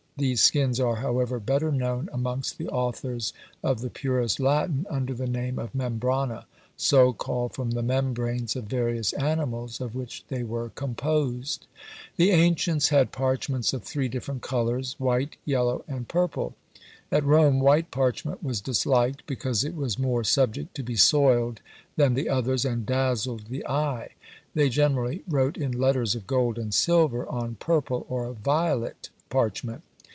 These 0.17 0.43
skins 0.43 0.79
are, 0.79 0.97
however, 0.97 1.39
better 1.39 1.71
known 1.71 2.07
amongst 2.13 2.59
the 2.59 2.67
authors 2.69 3.33
of 3.63 3.81
the 3.81 3.89
purest 3.89 4.39
Latin 4.39 4.85
under 4.87 5.15
the 5.15 5.25
name 5.25 5.57
of 5.57 5.73
membrana; 5.73 6.45
so 6.77 7.11
called 7.11 7.55
from 7.55 7.71
the 7.71 7.81
membranes 7.81 8.55
of 8.55 8.65
various 8.65 9.13
animals 9.13 9.81
of 9.81 9.95
which 9.95 10.23
they 10.27 10.43
were 10.43 10.69
composed. 10.69 11.65
The 12.17 12.29
ancients 12.29 12.89
had 12.89 13.11
parchments 13.11 13.73
of 13.73 13.83
three 13.83 14.07
different 14.07 14.43
colours, 14.43 14.93
white, 14.99 15.37
yellow, 15.43 15.83
and 15.87 16.07
purple. 16.07 16.53
At 17.11 17.25
Rome 17.25 17.59
white 17.59 17.89
parchment 17.89 18.43
was 18.43 18.61
disliked, 18.61 19.25
because 19.25 19.63
it 19.63 19.75
was 19.75 19.97
more 19.97 20.23
subject 20.23 20.75
to 20.75 20.83
be 20.83 20.95
soiled 20.97 21.61
than 21.95 22.13
the 22.13 22.29
others, 22.29 22.63
and 22.63 22.85
dazzled 22.85 23.47
the 23.47 23.65
eye. 23.67 24.09
They 24.53 24.69
generally 24.69 25.23
wrote 25.27 25.57
in 25.57 25.71
letters 25.71 26.13
of 26.13 26.27
gold 26.27 26.59
and 26.59 26.71
silver 26.75 27.27
on 27.27 27.55
purple 27.55 28.05
or 28.07 28.31
violet 28.33 29.09
parchment. 29.29 29.81